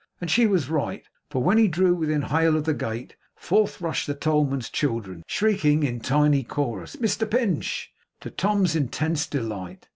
[0.19, 4.07] And she was right, for when he drew within hail of the gate, forth rushed
[4.07, 9.87] the tollman's children, shrieking in tiny chorus, 'Mr Pinch!' to Tom's intense delight.